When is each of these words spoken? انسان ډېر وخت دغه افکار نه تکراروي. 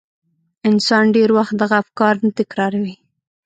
انسان 0.69 1.05
ډېر 1.15 1.29
وخت 1.37 1.53
دغه 1.61 1.75
افکار 1.83 2.13
نه 2.23 2.29
تکراروي. 2.39 2.95